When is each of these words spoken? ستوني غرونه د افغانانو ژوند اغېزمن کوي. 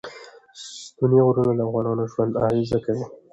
ستوني 0.87 1.19
غرونه 1.25 1.51
د 1.55 1.59
افغانانو 1.67 2.03
ژوند 2.11 2.33
اغېزمن 2.45 2.81
کوي. 2.85 3.05